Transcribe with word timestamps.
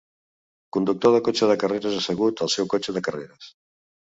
Conductor 0.77 1.11
de 1.17 1.19
cotxe 1.27 1.49
de 1.51 1.57
carreres 1.65 1.99
assegut 1.99 2.43
al 2.47 2.53
seu 2.55 2.71
cotxe 2.73 2.97
de 2.99 3.05
carreres. 3.11 3.53